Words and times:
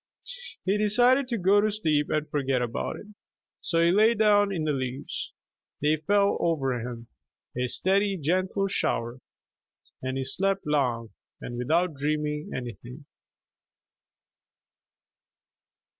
He 0.65 0.79
decided 0.79 1.27
to 1.27 1.37
go 1.37 1.61
to 1.61 1.69
sleep 1.69 2.09
and 2.09 2.27
forget 2.27 2.59
about 2.59 2.95
it. 2.95 3.05
So 3.61 3.79
he 3.85 3.91
lay 3.91 4.15
down 4.15 4.51
in 4.51 4.63
the 4.63 4.71
leaves. 4.71 5.31
They 5.79 5.97
fell 5.97 6.37
over 6.39 6.79
him, 6.81 7.05
a 7.55 7.67
steady, 7.67 8.17
gentle 8.17 8.67
shower, 8.67 9.19
and 10.01 10.17
he 10.17 10.23
slept 10.23 10.65
long, 10.65 11.11
and 11.39 11.55
without 11.55 11.93
dreaming 11.93 12.49
anything. 12.51 13.05